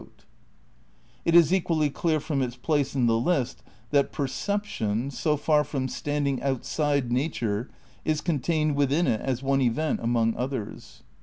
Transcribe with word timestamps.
in 0.01 0.07
THE 0.07 0.13
CRITICAL 0.13 0.29
PREPARATIONS 0.33 1.33
85 1.35 1.35
It 1.35 1.39
is 1.45 1.53
equally 1.53 1.89
clear 1.91 2.19
from 2.19 2.41
its 2.41 2.55
place 2.55 2.95
in 2.95 3.05
the 3.05 3.19
list 3.19 3.63
that 3.91 4.11
per 4.11 4.25
ception, 4.25 5.11
so 5.11 5.37
far 5.37 5.63
from 5.63 5.87
standing 5.87 6.41
outside 6.41 7.11
nature 7.11 7.69
is 8.03 8.19
con 8.21 8.39
tained 8.39 8.73
within 8.73 9.05
it 9.05 9.21
as 9.21 9.43
one 9.43 9.61
event 9.61 9.99
among 10.01 10.35
others. 10.35 11.03